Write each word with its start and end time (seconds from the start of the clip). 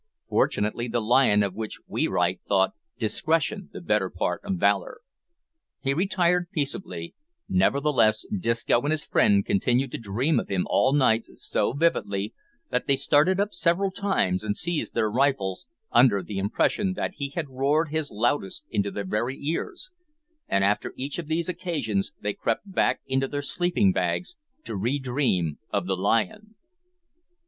Fortunately 0.29 0.87
the 0.87 0.99
lion 0.99 1.43
of 1.43 1.53
which 1.53 1.77
we 1.85 2.07
write 2.07 2.41
thought 2.41 2.71
"discretion 2.97 3.69
the 3.71 3.81
better 3.81 4.09
part 4.09 4.41
of 4.43 4.55
valour." 4.55 5.01
He 5.79 5.93
retired 5.93 6.49
peaceably, 6.49 7.13
nevertheless 7.47 8.25
Disco 8.35 8.81
and 8.81 8.89
his 8.89 9.03
friend 9.03 9.45
continued 9.45 9.91
to 9.91 9.99
dream 9.99 10.39
of 10.39 10.47
him 10.49 10.65
all 10.67 10.91
night 10.91 11.27
so 11.37 11.73
vividly 11.73 12.33
that 12.71 12.87
they 12.87 12.95
started 12.95 13.39
up 13.39 13.53
several 13.53 13.91
times, 13.91 14.43
and 14.43 14.57
seized 14.57 14.95
their 14.95 15.07
rifles, 15.07 15.67
under 15.91 16.23
the 16.23 16.39
impression 16.39 16.93
that 16.93 17.13
he 17.17 17.29
had 17.35 17.51
roared 17.51 17.89
his 17.89 18.09
loudest 18.09 18.65
into 18.71 18.89
their 18.89 19.05
very 19.05 19.37
ears, 19.39 19.91
and 20.47 20.63
after 20.63 20.95
each 20.97 21.19
of 21.19 21.27
these 21.27 21.47
occasions 21.47 22.11
they 22.19 22.33
crept 22.33 22.63
back 22.71 23.01
into 23.05 23.27
their 23.27 23.43
sleeping 23.43 23.91
bags 23.91 24.35
to 24.63 24.75
re 24.75 24.97
dream 24.97 25.59
of 25.71 25.85
the 25.85 25.95
lion! 25.95 26.55